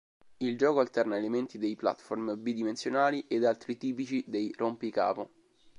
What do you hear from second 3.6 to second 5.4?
tipici dei rompicapo.